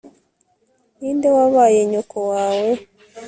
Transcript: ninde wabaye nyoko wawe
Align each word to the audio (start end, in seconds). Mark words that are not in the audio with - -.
ninde 0.97 1.27
wabaye 1.37 1.79
nyoko 1.91 2.17
wawe 2.31 2.71